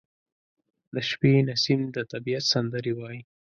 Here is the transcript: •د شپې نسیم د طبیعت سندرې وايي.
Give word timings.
•د 0.93 0.95
شپې 1.09 1.33
نسیم 1.49 1.81
د 1.95 1.97
طبیعت 2.11 2.43
سندرې 2.53 2.93
وايي. 2.99 3.21